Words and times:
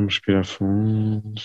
Vamos 0.00 0.14
respirar 0.14 0.46
fundo. 0.46 1.42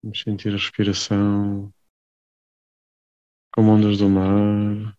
Vamos 0.00 0.20
sentir 0.20 0.50
a 0.50 0.52
respiração 0.52 1.74
como 3.52 3.72
ondas 3.72 3.98
do 3.98 4.08
mar. 4.08 4.96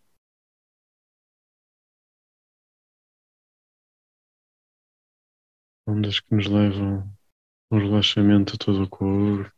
Ondas 5.86 6.20
que 6.20 6.34
nos 6.34 6.46
levam 6.46 7.10
ao 7.70 7.78
relaxamento 7.78 8.52
de 8.52 8.58
todo 8.58 8.82
o 8.82 8.88
corpo. 8.90 9.57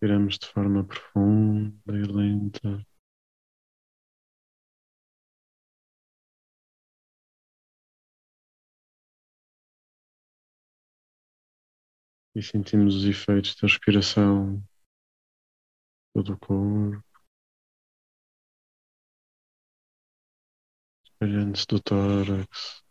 Respiramos 0.00 0.38
de 0.38 0.46
forma 0.46 0.86
profunda 0.86 1.98
e 1.98 2.02
lenta. 2.04 2.86
E 12.32 12.40
sentimos 12.40 12.94
os 12.94 13.04
efeitos 13.06 13.56
da 13.56 13.66
respiração. 13.66 14.62
Todo 16.14 16.34
o 16.34 16.38
corpo, 16.38 17.04
espalhando-se 21.06 21.66
do 21.66 21.82
tórax 21.82 22.84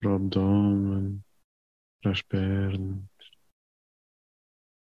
para 0.00 0.12
o 0.12 0.14
abdômen, 0.14 1.22
para 2.00 2.12
as 2.12 2.22
pernas, 2.22 3.11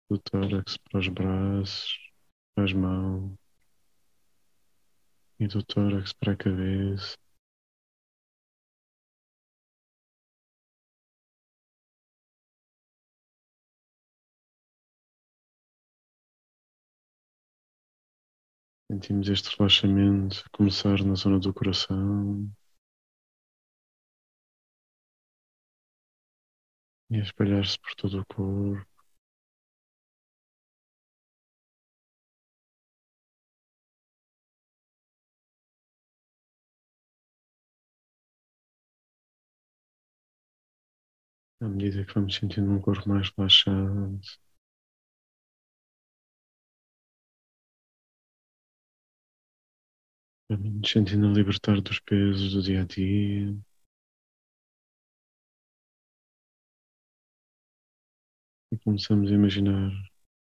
do 0.09 0.19
tórax 0.19 0.77
para 0.79 1.01
os 1.01 1.09
braços, 1.09 1.99
para 2.55 2.65
as 2.65 2.73
mãos 2.73 3.37
e 5.39 5.47
do 5.47 5.63
tórax 5.65 6.13
para 6.13 6.33
a 6.33 6.37
cabeça. 6.37 7.17
Sentimos 18.91 19.29
este 19.29 19.57
relaxamento 19.57 20.45
começar 20.53 21.03
na 21.05 21.15
zona 21.15 21.39
do 21.41 21.53
coração 21.53 22.49
e 27.11 27.19
espalhar-se 27.19 27.79
por 27.79 27.95
todo 27.97 28.21
o 28.21 28.27
corpo. 28.27 28.96
À 41.67 41.69
medida 41.69 42.05
que 42.05 42.15
vamos 42.15 42.37
sentindo 42.37 42.71
um 42.71 42.81
corpo 42.81 43.09
mais 43.09 43.29
relaxado, 43.37 44.21
vamos 50.49 50.89
sentindo 50.89 51.27
a 51.27 51.33
libertar 51.33 51.81
dos 51.81 51.99
pesos 51.99 52.53
do 52.53 52.63
dia 52.63 52.83
a 52.83 52.85
dia. 52.85 53.53
E 58.73 58.79
começamos 58.79 59.29
a 59.33 59.35
imaginar 59.35 59.91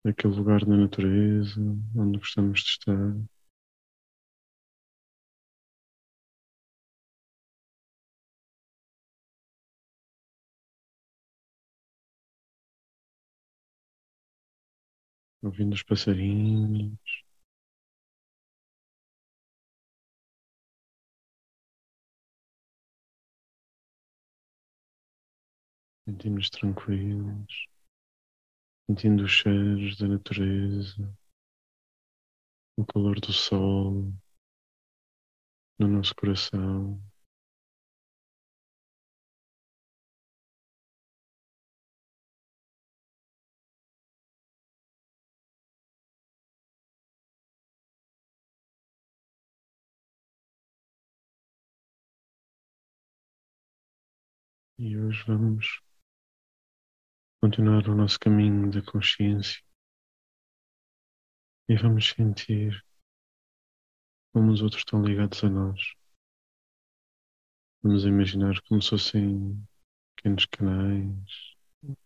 aquele 0.07 0.35
lugar 0.35 0.67
na 0.67 0.79
natureza 0.79 1.61
onde 1.95 2.19
gostamos 2.19 2.61
de 2.61 2.71
estar. 2.71 3.42
Ouvindo 15.43 15.75
os 15.75 15.83
passarinhos. 15.83 16.99
Sentimos 26.05 26.51
tranquilos, 26.51 27.69
sentindo 28.87 29.25
os 29.25 29.31
cheiros 29.31 29.97
da 29.99 30.09
natureza, 30.09 31.17
o 32.77 32.85
calor 32.85 33.21
do 33.21 33.33
sol 33.33 34.13
no 35.79 35.89
nosso 35.89 36.15
coração. 36.15 37.12
E 54.85 54.99
hoje 54.99 55.23
vamos 55.29 55.81
continuar 57.41 57.89
o 57.89 57.95
nosso 57.95 58.19
caminho 58.19 58.69
da 58.69 58.83
consciência 58.83 59.63
e 61.69 61.77
vamos 61.77 62.09
sentir 62.09 62.85
como 64.33 64.51
os 64.51 64.61
outros 64.61 64.81
estão 64.81 65.01
ligados 65.05 65.45
a 65.45 65.49
nós. 65.49 65.79
Vamos 67.81 68.05
imaginar 68.05 68.61
como 68.63 68.83
se 68.83 68.91
fossem 68.91 69.65
pequenos 70.17 70.47
canais, 70.47 71.31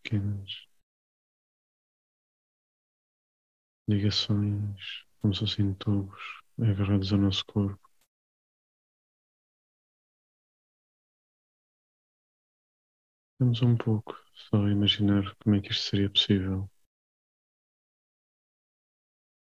pequenas 0.03 0.69
ligações, 3.89 5.07
como 5.23 5.33
se 5.33 5.41
fossem 5.41 5.73
tubos 5.77 6.23
agarrados 6.59 7.11
ao 7.11 7.21
nosso 7.21 7.43
corpo. 7.47 7.86
Vamos 13.39 13.61
um 13.61 13.77
pouco 13.77 14.19
só 14.33 14.67
imaginar 14.67 15.37
como 15.37 15.57
é 15.57 15.61
que 15.61 15.71
isto 15.71 15.91
seria 15.91 16.09
possível. 16.09 16.71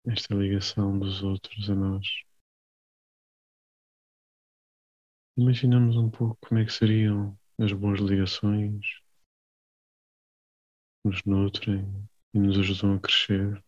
Esta 0.05 0.35
ligação 0.35 0.99
dos 0.99 1.23
outros 1.23 1.67
a 1.71 1.73
nós. 1.73 2.05
Imaginamos 5.35 5.97
um 5.97 6.11
pouco 6.11 6.37
como 6.47 6.59
é 6.59 6.65
que 6.65 6.71
seriam 6.71 7.35
as 7.57 7.73
boas 7.73 7.99
ligações 7.99 8.85
que 11.01 11.09
nos 11.09 11.23
nutrem 11.23 11.83
e 12.35 12.39
nos 12.39 12.59
ajudam 12.59 12.95
a 12.95 12.99
crescer 12.99 13.63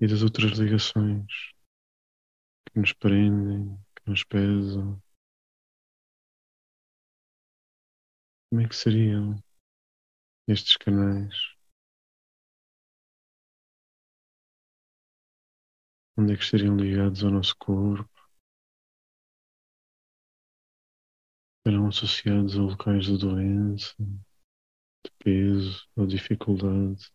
e 0.00 0.06
das 0.06 0.22
outras 0.22 0.58
ligações 0.58 1.52
que 2.64 2.78
nos 2.80 2.94
prendem, 2.94 3.76
que 3.94 4.10
nos 4.10 4.24
pesam 4.24 5.02
Como 8.52 8.60
é 8.60 8.68
que 8.68 8.76
seriam 8.76 9.42
estes 10.46 10.76
canais? 10.76 11.34
Onde 16.18 16.34
é 16.34 16.36
que 16.36 16.42
estariam 16.42 16.76
ligados 16.76 17.24
ao 17.24 17.30
nosso 17.30 17.56
corpo? 17.56 18.10
Serão 21.66 21.86
associados 21.86 22.58
a 22.58 22.60
locais 22.60 23.06
de 23.06 23.16
doença, 23.16 23.94
de 23.98 25.10
peso 25.18 25.88
ou 25.96 26.06
dificuldade? 26.06 27.10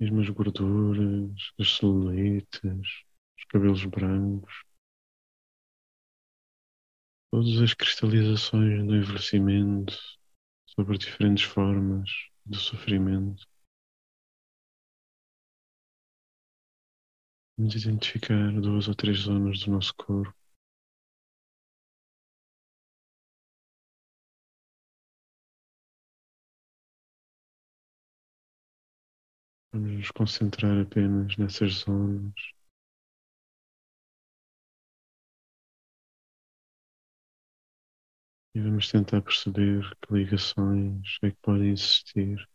Mesmo 0.00 0.20
as 0.20 0.28
gorduras, 0.30 1.52
as 1.60 1.76
celulites, 1.76 3.06
cabelos 3.48 3.84
brancos, 3.84 4.64
todas 7.30 7.60
as 7.60 7.74
cristalizações 7.74 8.86
do 8.86 8.96
envelhecimento 8.96 9.98
sobre 10.66 10.98
diferentes 10.98 11.44
formas 11.44 12.10
do 12.44 12.56
sofrimento. 12.56 13.46
Vamos 17.58 17.74
identificar 17.74 18.52
duas 18.60 18.86
ou 18.88 18.94
três 18.94 19.18
zonas 19.18 19.60
do 19.64 19.72
nosso 19.72 19.94
corpo 19.96 20.38
Vamos 29.72 29.92
nos 29.92 30.10
concentrar 30.10 30.80
apenas 30.80 31.36
nessas 31.36 31.74
zonas. 31.74 32.57
E 38.54 38.60
vamos 38.60 38.90
tentar 38.90 39.22
perceber 39.22 39.88
que 40.00 40.12
ligações 40.14 41.18
é 41.22 41.30
que 41.30 41.36
podem 41.42 41.70
existir 41.70 42.48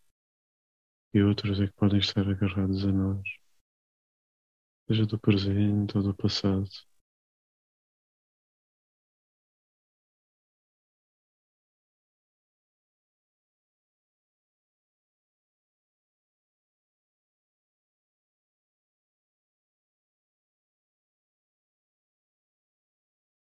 e 1.14 1.22
outras 1.22 1.60
é 1.60 1.68
que 1.68 1.74
podem 1.74 2.00
estar 2.00 2.28
agarradas 2.28 2.84
a 2.84 2.92
nós, 2.92 3.22
seja 4.88 5.06
do 5.06 5.20
presente 5.20 5.98
ou 5.98 6.04
do 6.04 6.16
passado. 6.16 6.70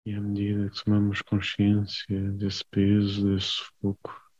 E 0.05 0.15
à 0.15 0.21
medida 0.21 0.71
que 0.71 0.85
tomamos 0.85 1.23
consciência 1.23 2.33
desse 2.33 2.65
peso, 2.67 3.35
desse 3.35 3.47
sufoco, 3.49 4.31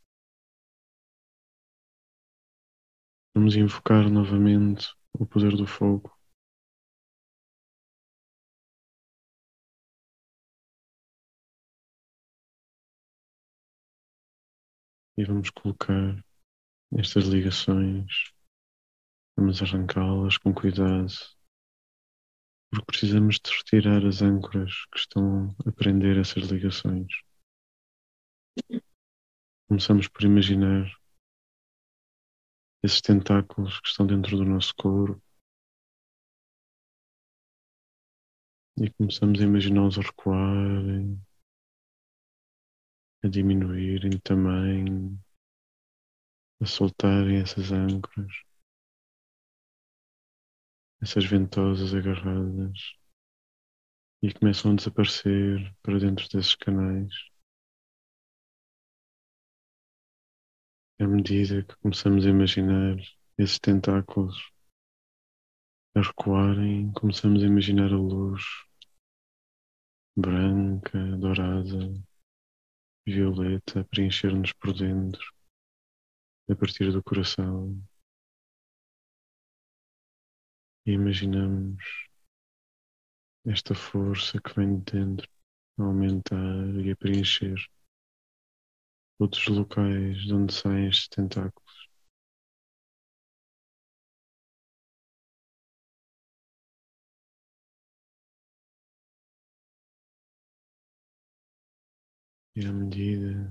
vamos 3.35 3.55
invocar 3.55 4.09
novamente 4.09 4.93
o 5.13 5.25
poder 5.25 5.55
do 5.55 5.67
fogo. 5.67 6.11
E 15.17 15.23
vamos 15.23 15.49
colocar 15.51 16.23
estas 16.97 17.25
ligações, 17.25 18.31
vamos 19.37 19.61
arrancá-las 19.61 20.37
com 20.37 20.53
cuidado 20.53 21.13
porque 22.71 22.85
precisamos 22.85 23.37
de 23.37 23.51
retirar 23.51 24.05
as 24.05 24.21
âncoras 24.21 24.85
que 24.91 24.97
estão 24.97 25.53
a 25.65 25.71
prender 25.73 26.17
essas 26.17 26.49
ligações. 26.49 27.11
Começamos 29.67 30.07
por 30.07 30.23
imaginar 30.23 30.89
esses 32.81 33.01
tentáculos 33.01 33.79
que 33.81 33.89
estão 33.89 34.07
dentro 34.07 34.37
do 34.37 34.45
nosso 34.45 34.73
corpo 34.75 35.21
e 38.77 38.89
começamos 38.93 39.41
a 39.41 39.43
imaginá-los 39.43 39.99
a 39.99 40.01
recuarem, 40.01 41.21
a 43.21 43.27
diminuírem 43.27 44.11
de 44.11 44.21
tamanho, 44.21 45.21
a 46.61 46.65
soltarem 46.65 47.41
essas 47.41 47.71
âncoras 47.71 48.50
essas 51.01 51.25
ventosas 51.25 51.95
agarradas 51.95 52.95
e 54.21 54.31
começam 54.31 54.71
a 54.71 54.75
desaparecer 54.75 55.75
para 55.81 55.97
dentro 55.97 56.29
desses 56.29 56.53
canais. 56.53 57.11
À 60.99 61.07
medida 61.07 61.63
que 61.63 61.75
começamos 61.77 62.25
a 62.27 62.29
imaginar 62.29 62.97
esses 63.35 63.57
tentáculos 63.57 64.51
a 65.95 66.01
recuarem, 66.01 66.91
começamos 66.93 67.41
a 67.43 67.47
imaginar 67.47 67.91
a 67.91 67.97
luz 67.97 68.43
branca, 70.15 70.99
dourada, 71.17 71.91
violeta 73.07 73.79
a 73.79 73.83
preencher-nos 73.85 74.53
por 74.53 74.71
dentro, 74.73 75.33
a 76.47 76.55
partir 76.55 76.91
do 76.91 77.03
coração 77.03 77.81
e 80.91 80.93
imaginamos 80.93 81.81
esta 83.45 83.73
força 83.73 84.41
que 84.41 84.53
vem 84.53 84.79
de 84.79 84.91
dentro 84.91 85.29
a 85.79 85.83
aumentar 85.83 86.35
e 86.83 86.91
a 86.91 86.95
preencher 86.97 87.55
outros 89.17 89.47
locais 89.47 90.17
de 90.25 90.33
onde 90.33 90.53
saem 90.53 90.89
estes 90.89 91.07
tentáculos. 91.07 91.89
E 102.55 102.65
à 102.65 102.73
medida 102.73 103.49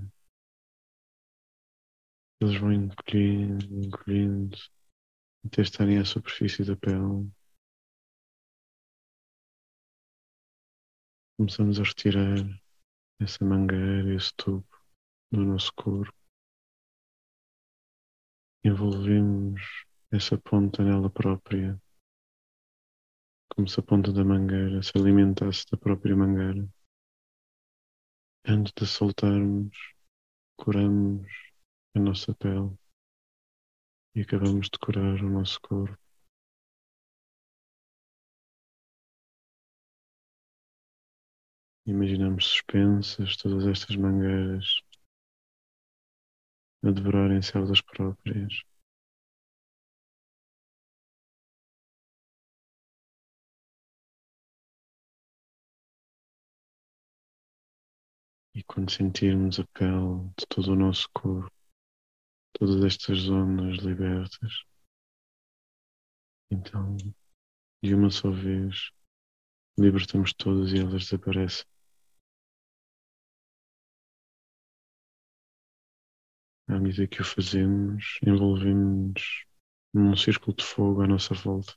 que 2.39 2.45
eles 2.45 2.59
vão 2.59 2.71
encolhendo, 2.71 3.85
encolhendo, 3.85 4.57
até 5.45 5.61
estarem 5.61 5.97
à 5.97 6.05
superfície 6.05 6.63
da 6.63 6.75
pele. 6.75 7.29
Começamos 11.37 11.79
a 11.79 11.83
retirar 11.83 12.37
essa 13.19 13.43
mangueira, 13.43 14.13
esse 14.15 14.31
tubo 14.35 14.67
do 15.31 15.43
nosso 15.43 15.73
corpo. 15.73 16.13
Envolvemos 18.63 19.85
essa 20.11 20.37
ponta 20.37 20.83
nela 20.83 21.09
própria, 21.09 21.81
como 23.55 23.67
se 23.67 23.79
a 23.79 23.83
ponta 23.83 24.13
da 24.13 24.23
mangueira 24.23 24.83
se 24.83 24.91
alimentasse 24.95 25.65
da 25.71 25.77
própria 25.77 26.15
mangueira. 26.15 26.69
Antes 28.45 28.73
de 28.73 28.85
soltarmos, 28.85 29.75
curamos 30.57 31.27
a 31.95 31.99
nossa 31.99 32.35
pele 32.35 32.77
e 34.15 34.21
acabamos 34.21 34.69
de 34.69 34.77
curar 34.79 35.21
o 35.23 35.29
nosso 35.29 35.59
corpo. 35.61 35.97
Imaginamos 41.85 42.45
suspensas 42.45 43.35
todas 43.37 43.65
estas 43.67 43.95
mangueiras 43.95 44.81
a 46.83 46.91
devorarem-se 46.91 47.57
elas 47.57 47.81
próprias. 47.81 48.63
E 58.53 58.63
quando 58.63 58.91
sentirmos 58.91 59.59
a 59.59 59.65
pele 59.73 60.29
de 60.37 60.45
todo 60.47 60.73
o 60.73 60.75
nosso 60.75 61.09
corpo 61.13 61.60
todas 62.61 62.83
estas 62.85 63.17
zonas 63.21 63.79
libertas. 63.79 64.63
Então, 66.51 66.95
de 67.83 67.95
uma 67.95 68.11
só 68.11 68.29
vez, 68.29 68.91
libertamos 69.79 70.31
todas 70.31 70.71
e 70.71 70.77
elas 70.77 71.05
desaparecem. 71.05 71.65
À 76.67 76.79
medida 76.79 77.07
que 77.07 77.19
o 77.21 77.25
fazemos, 77.25 78.19
envolvemos-nos 78.21 79.45
num 79.91 80.15
círculo 80.15 80.55
de 80.55 80.63
fogo 80.63 81.01
à 81.01 81.07
nossa 81.07 81.33
volta. 81.33 81.75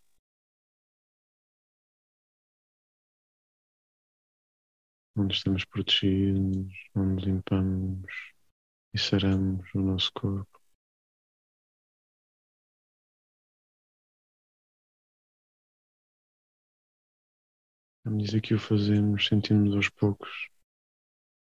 Onde 5.17 5.35
estamos 5.35 5.65
protegidos, 5.65 6.75
onde 6.95 7.25
limpamos 7.25 8.13
e 8.93 8.99
saramos 8.99 9.75
o 9.75 9.81
nosso 9.81 10.13
corpo. 10.13 10.64
À 18.05 18.11
medida 18.11 18.41
que 18.41 18.55
o 18.55 18.59
fazemos, 18.59 19.27
sentimos 19.27 19.75
aos 19.75 19.89
poucos 19.89 20.49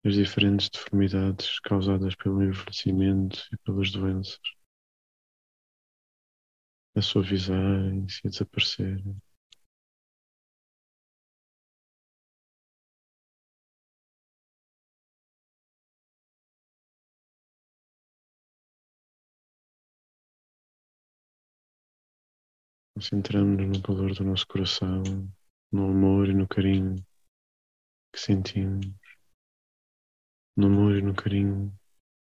as 0.03 0.15
diferentes 0.15 0.69
deformidades 0.69 1.59
causadas 1.59 2.15
pelo 2.15 2.41
envelhecimento 2.41 3.47
e 3.53 3.57
pelas 3.57 3.91
doenças 3.91 4.39
a 6.95 7.01
suavizarem-se 7.01 8.21
e 8.23 8.27
a 8.27 8.31
desaparecerem. 8.31 9.21
Concentramos-nos 22.95 23.77
no 23.77 23.83
calor 23.83 24.13
do 24.13 24.23
nosso 24.25 24.47
coração 24.47 25.03
no 25.71 25.89
amor 25.89 26.29
e 26.29 26.33
no 26.33 26.47
carinho 26.47 26.95
que 28.13 28.19
sentimos, 28.19 28.85
no 30.55 30.67
amor 30.67 30.95
e 30.95 31.01
no 31.01 31.13
carinho 31.13 31.77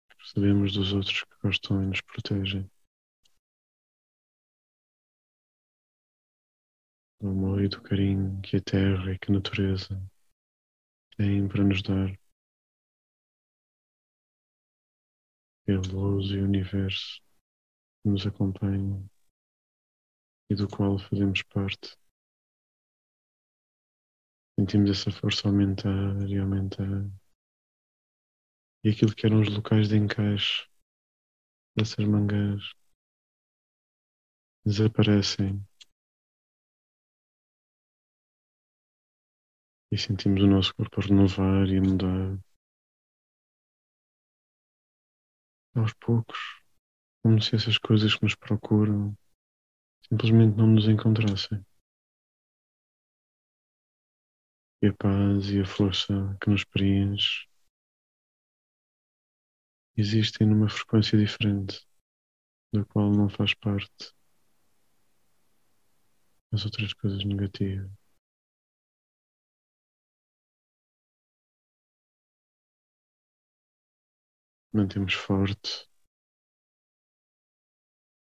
que 0.10 0.18
recebemos 0.18 0.74
dos 0.74 0.92
outros 0.92 1.24
que 1.24 1.36
gostam 1.42 1.84
e 1.84 1.88
nos 1.88 2.02
protegem. 2.02 2.70
Do 7.22 7.30
amor 7.30 7.64
e 7.64 7.70
do 7.70 7.82
carinho 7.82 8.42
que 8.42 8.58
a 8.58 8.62
terra 8.62 9.14
e 9.14 9.20
que 9.20 9.32
a 9.32 9.36
natureza 9.36 10.00
têm 11.18 11.48
para 11.48 11.64
nos 11.64 11.82
dar. 11.82 12.18
A 15.68 15.94
luz 15.94 16.32
e 16.32 16.38
o 16.38 16.46
universo 16.46 17.22
que 18.02 18.10
nos 18.10 18.26
acompanham. 18.26 19.08
e 20.50 20.56
do 20.56 20.68
qual 20.68 20.98
fazemos 20.98 21.44
parte. 21.44 21.96
Sentimos 24.60 24.90
essa 24.90 25.10
força 25.10 25.48
aumentar 25.48 25.90
e 26.28 26.38
aumentar. 26.38 27.10
E 28.84 28.90
aquilo 28.90 29.16
que 29.16 29.26
eram 29.26 29.40
os 29.40 29.48
locais 29.48 29.88
de 29.88 29.96
encaixe 29.96 30.68
dessas 31.78 32.06
mangueiras 32.06 32.74
desaparecem. 34.66 35.66
E 39.94 39.98
sentimos 39.98 40.44
o 40.44 40.48
nosso 40.48 40.76
corpo 40.76 41.00
a 41.00 41.06
renovar 41.06 41.66
e 41.70 41.78
a 41.78 41.82
mudar. 41.82 42.38
Aos 45.74 45.94
poucos, 45.94 46.38
como 47.24 47.42
se 47.42 47.56
essas 47.56 47.78
coisas 47.78 48.14
que 48.14 48.24
nos 48.24 48.36
procuram 48.36 49.18
simplesmente 50.10 50.58
não 50.58 50.68
nos 50.68 50.90
encontrassem. 50.90 51.66
E 54.82 54.88
a 54.88 54.94
paz 54.94 55.50
e 55.50 55.60
a 55.60 55.66
força 55.66 56.14
que 56.42 56.50
nos 56.50 56.64
preenche 56.64 57.48
existem 59.98 60.48
numa 60.48 60.70
frequência 60.70 61.18
diferente, 61.18 61.86
da 62.74 62.86
qual 62.86 63.12
não 63.12 63.28
faz 63.30 63.54
parte 63.54 64.14
as 66.54 66.64
outras 66.66 66.94
coisas 66.94 67.24
negativas. 67.26 67.92
Mantemos 74.72 75.14
forte 75.14 75.90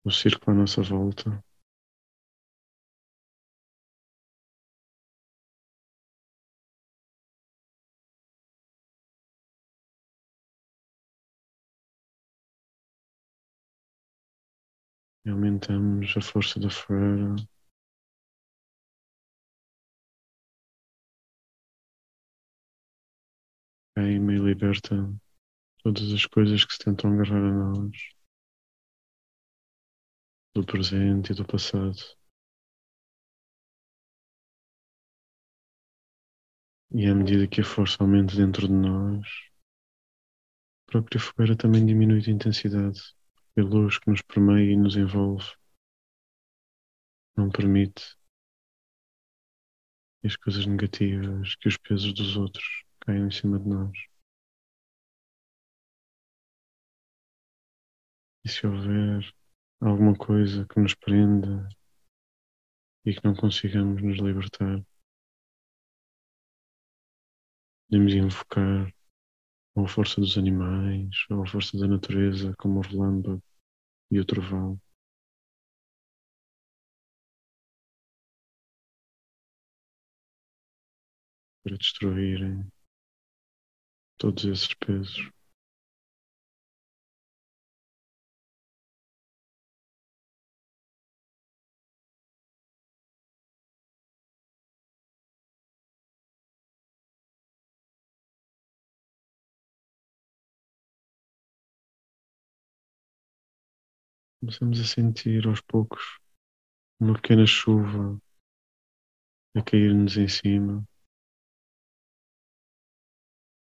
o 0.04 0.12
círculo 0.12 0.58
à 0.58 0.60
nossa 0.62 0.82
volta. 0.82 1.44
E 15.26 15.30
aumentamos 15.30 16.14
a 16.18 16.22
força 16.22 16.60
da 16.60 16.70
fogueira. 16.70 17.36
Queima 23.96 24.34
e 24.34 24.38
liberta 24.38 24.96
todas 25.82 26.12
as 26.12 26.26
coisas 26.26 26.66
que 26.66 26.74
se 26.74 26.80
tentam 26.80 27.14
agarrar 27.14 27.38
a 27.38 27.52
nós, 27.54 27.98
do 30.54 30.66
presente 30.66 31.32
e 31.32 31.36
do 31.36 31.46
passado. 31.46 31.98
E 36.92 37.06
à 37.08 37.16
medida 37.16 37.48
que 37.48 37.62
a 37.62 37.64
força 37.64 38.04
aumenta 38.04 38.36
dentro 38.36 38.68
de 38.68 38.74
nós, 38.74 39.26
a 40.88 40.92
própria 40.92 41.20
fogueira 41.20 41.56
também 41.56 41.86
diminui 41.86 42.20
de 42.20 42.32
intensidade 42.32 43.02
luz 43.62 44.00
que 44.00 44.10
nos 44.10 44.22
permeia 44.22 44.74
e 44.74 44.76
nos 44.76 44.96
envolve 44.96 45.46
não 47.36 47.50
permite 47.50 48.16
que 50.22 50.28
as 50.28 50.36
coisas 50.36 50.66
negativas, 50.66 51.56
que 51.56 51.68
os 51.68 51.78
pesos 51.78 52.14
dos 52.14 52.38
outros 52.38 52.86
caiam 53.02 53.28
em 53.28 53.32
cima 53.32 53.60
de 53.60 53.68
nós. 53.68 53.98
E 58.46 58.50
se 58.50 58.66
houver 58.66 59.34
alguma 59.82 60.16
coisa 60.16 60.66
que 60.68 60.80
nos 60.80 60.94
prenda 60.96 61.68
e 63.06 63.14
que 63.14 63.24
não 63.24 63.36
consigamos 63.36 64.02
nos 64.02 64.18
libertar, 64.18 64.86
podemos 67.90 68.14
invocar 68.14 68.94
ou 69.76 69.86
a 69.86 69.88
força 69.88 70.20
dos 70.22 70.38
animais, 70.38 71.10
ou 71.30 71.44
a 71.44 71.48
força 71.48 71.78
da 71.78 71.88
natureza, 71.88 72.54
como 72.58 72.80
o 72.80 72.82
relâmpago 72.82 73.42
e 74.12 74.20
o 74.20 74.26
trovão. 74.26 74.80
Para 81.62 81.76
destruírem 81.78 82.72
todos 84.18 84.46
esses 84.46 84.74
pesos. 84.74 85.30
Começamos 104.44 104.78
a 104.82 104.84
sentir 104.84 105.48
aos 105.48 105.62
poucos 105.62 106.20
uma 107.00 107.14
pequena 107.14 107.48
chuva 107.48 108.22
a 109.56 109.64
cair-nos 109.64 110.18
em 110.18 110.28
cima, 110.28 110.86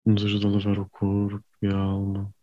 nos 0.05 0.25
ajuda 0.25 0.47
a 0.47 0.51
lavar 0.51 0.77
o 0.79 0.89
corpo 0.89 1.41
e 1.61 1.67
a 1.67 1.73
alma. 1.73 2.35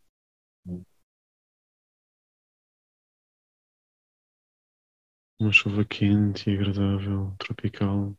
Uma 5.38 5.52
chuva 5.52 5.85
quente 5.85 6.49
e 6.49 6.54
agradável, 6.54 7.37
tropical, 7.37 8.16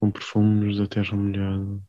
com 0.00 0.10
perfumes 0.10 0.78
da 0.78 0.88
terra 0.88 1.16
molhada. 1.16 1.80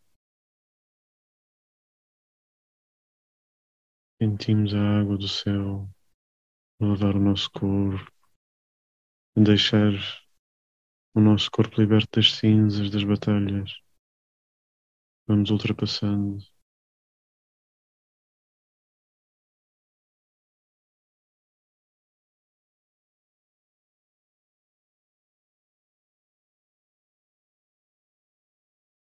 Sentimos 4.19 4.73
a 4.73 4.99
água 4.99 5.15
do 5.15 5.27
céu 5.27 5.87
lavar 6.79 7.15
o 7.15 7.19
nosso 7.19 7.51
corpo, 7.51 8.11
deixar 9.35 9.93
o 11.13 11.19
nosso 11.19 11.51
corpo 11.51 11.79
liberto 11.79 12.19
das 12.19 12.33
cinzas 12.33 12.89
das 12.89 13.03
batalhas. 13.03 13.71
Vamos 15.27 15.51
ultrapassando. 15.51 16.39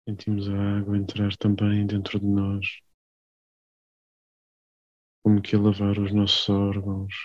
Sentimos 0.08 0.48
a 0.48 0.77
água 0.77 0.98
entrar 0.98 1.36
também 1.36 1.86
dentro 1.86 2.18
de 2.18 2.25
nós 2.25 2.65
como 5.23 5.41
que 5.41 5.55
a 5.55 5.59
lavar 5.59 5.97
os 5.99 6.13
nossos 6.13 6.47
órgãos. 6.49 7.15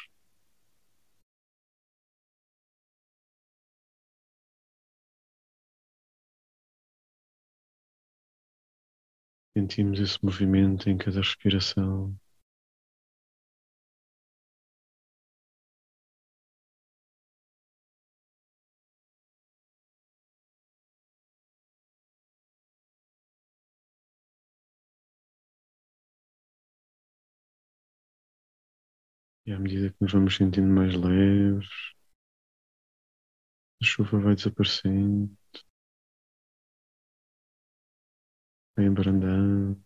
Sentimos 9.56 9.98
esse 9.98 10.24
movimento 10.24 10.88
em 10.88 10.96
cada 10.96 11.18
respiração. 11.18 12.16
E 29.46 29.52
à 29.52 29.58
medida 29.58 29.88
que 29.90 29.96
nos 30.02 30.12
vamos 30.12 30.36
sentindo 30.36 30.68
mais 30.68 30.94
leves, 30.94 31.68
a 33.80 33.84
chuva 33.86 34.18
vai 34.20 34.34
desaparecendo, 34.34 35.34
vai 38.74 38.86
embrandando. 38.86 39.76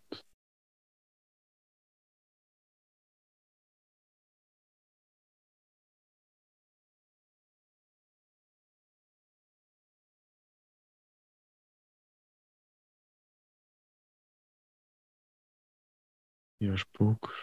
E 16.62 16.64
aos 16.68 16.84
poucos 16.96 17.36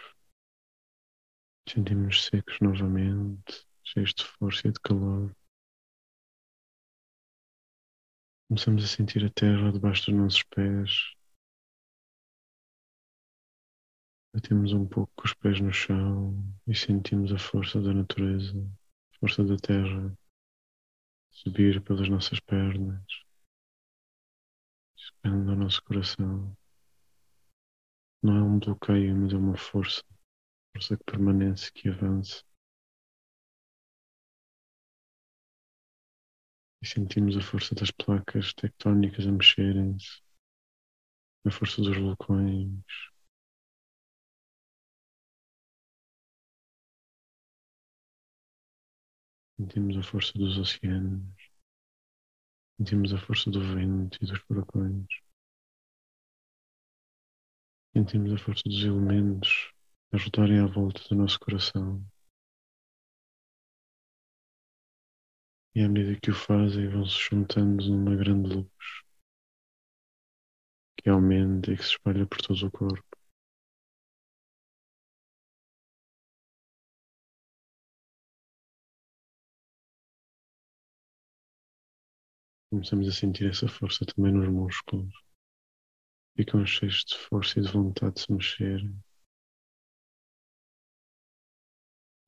Sentimos-nos 1.68 2.24
secos 2.24 2.58
novamente, 2.60 3.66
cheios 3.84 4.14
de 4.14 4.24
força 4.24 4.68
e 4.68 4.72
de 4.72 4.80
calor. 4.80 5.34
Começamos 8.48 8.84
a 8.84 8.86
sentir 8.86 9.24
a 9.24 9.30
terra 9.30 9.70
debaixo 9.70 10.10
dos 10.10 10.20
nossos 10.20 10.42
pés. 10.44 11.14
Batemos 14.32 14.72
um 14.72 14.86
pouco 14.86 15.12
com 15.14 15.26
os 15.26 15.34
pés 15.34 15.60
no 15.60 15.72
chão 15.72 16.34
e 16.66 16.74
sentimos 16.74 17.32
a 17.32 17.38
força 17.38 17.80
da 17.80 17.92
natureza 17.92 18.66
força 19.20 19.44
da 19.44 19.56
terra 19.56 20.16
subir 21.30 21.82
pelas 21.82 22.08
nossas 22.08 22.38
pernas, 22.40 23.04
chegando 24.96 25.50
ao 25.50 25.56
nosso 25.56 25.82
coração. 25.82 26.56
Não 28.22 28.36
é 28.36 28.42
um 28.42 28.58
bloqueio, 28.58 29.16
mas 29.16 29.32
é 29.32 29.36
uma 29.36 29.56
força, 29.56 30.04
força 30.78 30.96
que 30.96 31.04
permanece, 31.04 31.72
que 31.72 31.88
avança. 31.88 32.44
E 36.80 36.86
sentimos 36.86 37.36
a 37.36 37.40
força 37.40 37.74
das 37.74 37.90
placas 37.90 38.54
tectónicas 38.54 39.26
a 39.26 39.32
mexerem-se, 39.32 40.22
a 41.44 41.50
força 41.50 41.82
dos 41.82 41.96
vulcões. 41.96 42.84
Sentimos 49.56 49.96
a 49.96 50.02
força 50.04 50.38
dos 50.38 50.56
oceanos. 50.56 51.50
Sentimos 52.76 53.12
a 53.12 53.18
força 53.18 53.50
do 53.50 53.60
vento 53.60 54.16
e 54.22 54.26
dos 54.26 54.38
furacões. 54.42 55.08
Sentimos 57.92 58.32
a 58.32 58.38
força 58.38 58.62
dos 58.64 58.84
elementos 58.84 59.76
rodarem 60.16 60.60
à 60.60 60.66
volta 60.66 61.02
do 61.08 61.14
nosso 61.14 61.38
coração. 61.38 62.04
E 65.74 65.82
à 65.82 65.88
medida 65.88 66.18
que 66.20 66.30
o 66.30 66.34
fazem, 66.34 66.88
vão 66.88 67.06
se 67.06 67.18
juntando 67.30 67.88
numa 67.88 68.16
grande 68.16 68.54
luz 68.54 68.68
que 70.98 71.08
aumenta 71.08 71.72
e 71.72 71.76
que 71.76 71.82
se 71.82 71.90
espalha 71.90 72.26
por 72.26 72.38
todo 72.42 72.66
o 72.66 72.70
corpo. 72.70 73.18
Começamos 82.70 83.08
a 83.08 83.12
sentir 83.12 83.48
essa 83.48 83.66
força 83.66 84.04
também 84.04 84.32
nos 84.32 84.48
músculos. 84.48 85.12
Ficam 86.36 86.64
cheios 86.66 87.04
de 87.04 87.16
força 87.16 87.58
e 87.58 87.62
de 87.62 87.72
vontade 87.72 88.14
de 88.14 88.20
se 88.20 88.32
mexerem. 88.32 89.07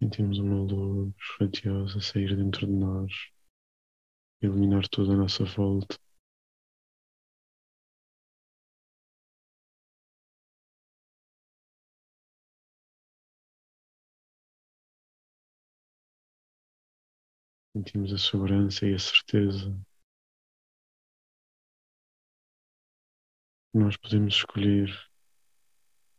Sentimos 0.01 0.39
uma 0.39 0.57
luz 0.57 1.15
radiosa 1.39 2.01
sair 2.01 2.35
dentro 2.35 2.67
de 2.67 2.73
nós, 2.73 3.13
iluminar 4.43 4.89
toda 4.89 5.13
a 5.13 5.17
nossa 5.17 5.45
volta. 5.45 5.97
Sentimos 17.75 18.13
a 18.13 18.19
segurança 18.19 18.87
e 18.87 18.95
a 18.95 18.99
certeza 18.99 19.79
Nós 23.73 23.97
podemos 23.97 24.35
escolher 24.35 24.91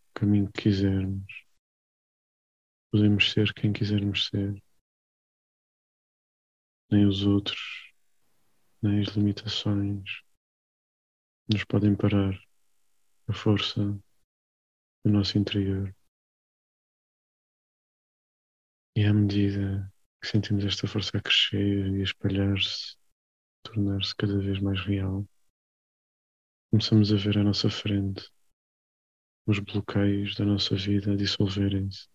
o 0.09 0.19
caminho 0.19 0.49
que 0.53 0.61
quisermos. 0.63 1.40
Podemos 2.91 3.31
ser 3.31 3.53
quem 3.53 3.71
quisermos 3.71 4.27
ser. 4.27 4.61
Nem 6.91 7.05
os 7.05 7.23
outros, 7.23 7.93
nem 8.81 9.01
as 9.01 9.07
limitações 9.15 10.21
nos 11.49 11.63
podem 11.63 11.95
parar 11.95 12.37
a 13.27 13.33
força 13.33 13.81
do 15.03 15.11
nosso 15.11 15.37
interior. 15.37 15.95
E 18.95 19.05
à 19.05 19.13
medida 19.13 19.91
que 20.21 20.27
sentimos 20.27 20.65
esta 20.65 20.87
força 20.87 21.17
a 21.17 21.21
crescer 21.21 21.87
e 21.87 22.01
a 22.01 22.03
espalhar-se, 22.03 22.97
tornar-se 23.63 24.15
cada 24.15 24.37
vez 24.37 24.59
mais 24.59 24.79
real, 24.81 25.25
Começamos 26.71 27.11
a 27.11 27.17
ver 27.17 27.37
à 27.37 27.43
nossa 27.43 27.69
frente 27.69 28.31
os 29.45 29.59
bloqueios 29.59 30.35
da 30.35 30.45
nossa 30.45 30.73
vida 30.73 31.17
dissolverem-se. 31.17 32.07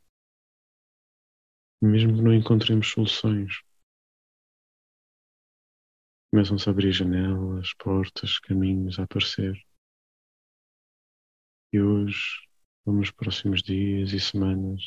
Mesmo 1.83 2.15
que 2.15 2.23
não 2.23 2.35
encontremos 2.35 2.89
soluções, 2.89 3.63
começam-se 6.31 6.69
a 6.69 6.73
abrir 6.73 6.93
janelas, 6.93 7.75
portas, 7.75 8.39
caminhos 8.39 8.99
a 8.99 9.05
aparecer. 9.05 9.55
E 11.73 11.81
hoje, 11.81 12.49
nos 12.87 13.11
próximos 13.11 13.63
dias 13.63 14.13
e 14.13 14.21
semanas, 14.21 14.83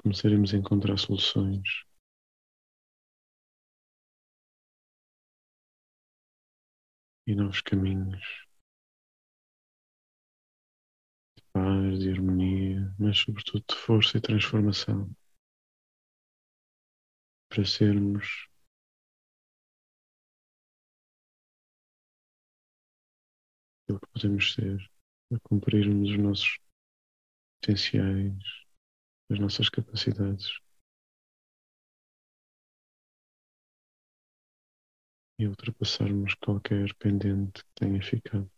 começaremos 0.00 0.54
a 0.54 0.58
encontrar 0.58 0.96
soluções. 0.96 1.84
E 7.26 7.34
novos 7.34 7.60
caminhos 7.60 8.45
paz, 11.56 11.98
de 12.00 12.10
harmonia, 12.10 12.94
mas 12.98 13.16
sobretudo 13.16 13.64
de 13.66 13.74
força 13.74 14.18
e 14.18 14.20
transformação 14.20 15.10
para 17.48 17.64
sermos 17.64 18.46
aquilo 23.84 24.00
que 24.00 24.06
podemos 24.12 24.52
ser, 24.52 24.90
para 25.30 25.40
cumprirmos 25.40 26.10
os 26.10 26.18
nossos 26.18 26.58
potenciais, 27.62 28.36
as 29.30 29.38
nossas 29.38 29.70
capacidades. 29.70 30.60
e 35.38 35.46
ultrapassarmos 35.46 36.32
qualquer 36.34 36.94
pendente 36.94 37.62
que 37.62 37.70
tenha 37.74 38.02
ficado. 38.02 38.50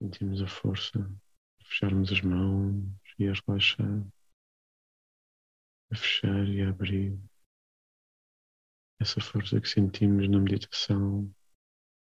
Sentimos 0.00 0.40
a 0.42 0.46
força 0.46 0.98
de 1.58 1.66
fecharmos 1.66 2.12
as 2.12 2.20
mãos 2.20 2.84
e 3.18 3.26
a 3.26 3.32
relaxar 3.32 4.06
a 5.90 5.96
fechar 5.96 6.48
e 6.48 6.62
a 6.62 6.68
abrir. 6.68 7.18
Essa 9.00 9.20
força 9.20 9.60
que 9.60 9.68
sentimos 9.68 10.28
na 10.28 10.38
meditação 10.38 11.32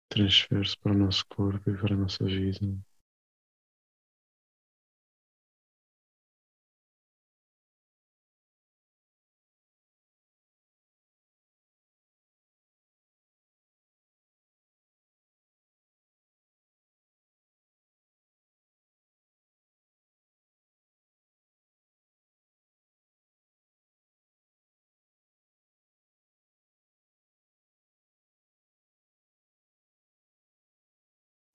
transfere-se 0.09 0.79
para 0.79 0.92
o 0.92 0.99
nosso 0.99 1.27
corpo 1.27 1.70
e 1.70 1.77
para 1.77 1.94
a 1.94 1.99
nossa 1.99 2.25
vida. 2.25 2.79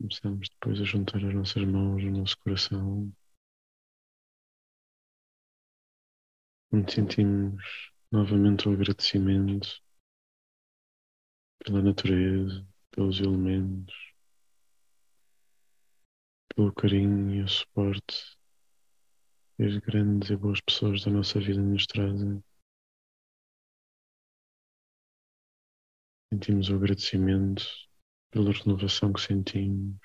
Começamos 0.02 0.50
depois 0.50 0.82
a 0.82 0.84
juntar 0.84 1.18
as 1.18 1.32
nossas 1.32 1.64
mãos 1.64 2.04
no 2.04 2.22
nosso 2.22 2.36
coração, 2.40 3.14
onde 6.74 6.92
sentimos 6.92 7.92
novamente 8.12 8.68
o 8.68 8.74
agradecimento 8.74 9.80
pela 11.64 11.84
natureza, 11.84 12.68
pelos 12.90 13.20
elementos, 13.20 13.94
pelo 16.56 16.74
carinho 16.74 17.36
e 17.36 17.44
o 17.44 17.48
suporte 17.48 18.36
que 19.56 19.64
as 19.64 19.78
grandes 19.78 20.32
e 20.32 20.36
boas 20.36 20.60
pessoas 20.62 21.06
da 21.06 21.12
nossa 21.12 21.40
vida 21.40 21.62
nos 21.62 21.86
trazem. 21.86 22.44
Sentimos 26.34 26.70
o 26.70 26.76
agradecimento 26.76 27.91
pela 28.32 28.52
renovação 28.52 29.14
que 29.14 29.22
sentimos. 29.22 29.98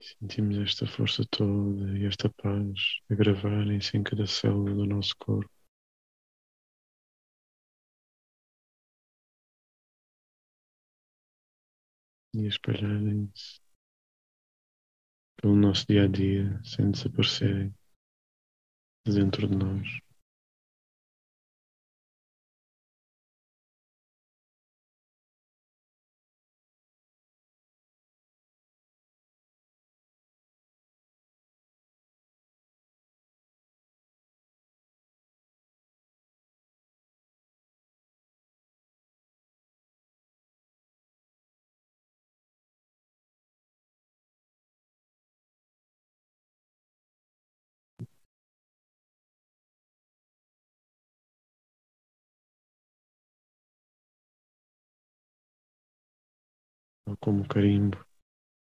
Sentimos 0.00 0.56
esta 0.58 0.86
força 0.86 1.22
toda 1.30 1.98
e 1.98 2.06
esta 2.06 2.30
paz 2.30 2.72
a 3.10 3.14
gravarem-se 3.14 3.96
em 3.96 4.02
cada 4.02 4.26
célula 4.26 4.74
do 4.74 4.86
nosso 4.86 5.14
corpo. 5.18 5.50
E 12.34 12.46
espalharem-se 12.46 13.65
pelo 15.36 15.54
nosso 15.54 15.86
dia 15.88 16.04
a 16.04 16.08
dia 16.08 16.60
sem 16.64 16.90
desaparecerem 16.90 17.74
de 19.06 19.14
dentro 19.14 19.46
de 19.46 19.56
nós. 19.56 20.05
Como 57.20 57.42
o 57.42 57.48
carimbo 57.48 58.04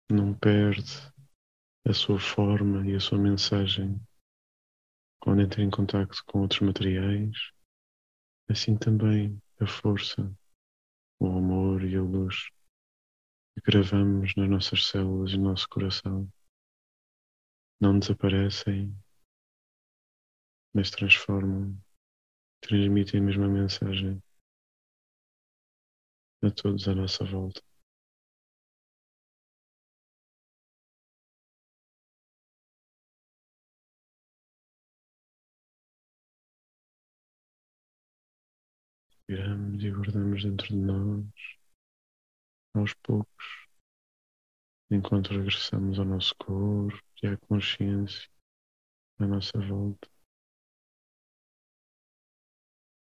não 0.10 0.34
perde 0.34 1.14
a 1.86 1.94
sua 1.94 2.20
forma 2.20 2.88
e 2.88 2.96
a 2.96 3.00
sua 3.00 3.20
mensagem 3.20 4.02
quando 5.20 5.42
entra 5.42 5.62
em 5.62 5.70
contato 5.70 6.22
com 6.26 6.42
outros 6.42 6.60
materiais, 6.62 7.52
assim 8.50 8.78
também 8.78 9.42
a 9.60 9.66
força, 9.66 10.30
o 11.18 11.28
amor 11.28 11.84
e 11.84 11.96
a 11.96 12.02
luz 12.02 12.50
que 13.54 13.62
gravamos 13.62 14.36
nas 14.36 14.50
nossas 14.50 14.88
células 14.88 15.32
e 15.32 15.38
no 15.38 15.46
nosso 15.46 15.70
coração 15.70 16.30
não 17.80 17.98
desaparecem, 17.98 18.94
mas 20.74 20.90
transformam, 20.90 21.78
transmitem 22.60 23.22
a 23.22 23.24
mesma 23.24 23.48
mensagem 23.48 24.22
a 26.42 26.52
todos 26.52 26.88
à 26.88 26.96
nossa 26.96 27.24
volta. 27.24 27.62
Respiramos 39.30 39.84
e 39.84 39.92
guardamos 39.92 40.44
dentro 40.44 40.68
de 40.68 40.76
nós, 40.76 41.26
aos 42.76 42.94
poucos, 42.96 43.68
enquanto 44.92 45.32
regressamos 45.32 45.98
ao 45.98 46.06
nosso 46.06 46.36
corpo 46.36 47.02
e 47.22 47.28
à 47.28 47.38
consciência 47.38 48.30
à 49.20 49.26
nossa 49.28 49.58
volta. 49.60 50.13